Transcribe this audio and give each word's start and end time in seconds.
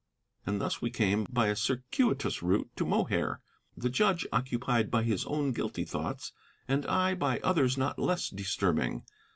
And 0.47 0.59
thus 0.59 0.81
we 0.81 0.89
came 0.89 1.27
by 1.29 1.45
a 1.49 1.55
circuitous 1.55 2.41
route 2.41 2.71
to 2.75 2.87
Mohair, 2.87 3.39
the 3.77 3.87
judge 3.91 4.25
occupied 4.33 4.89
by 4.89 5.03
his 5.03 5.25
own 5.25 5.51
guilty 5.51 5.83
thoughts, 5.85 6.33
and 6.67 6.87
I 6.87 7.13
by 7.13 7.39
others 7.43 7.77
not 7.77 7.99
less 7.99 8.27
disturbing. 8.29 9.03